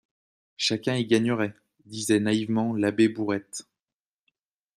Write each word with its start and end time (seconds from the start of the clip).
-Chacun 0.57 0.95
y 0.95 1.05
gagnerait, 1.05 1.53
disait 1.85 2.19
naïvement 2.19 2.73
l'abbé 2.73 3.07
Bourrette. 3.07 3.67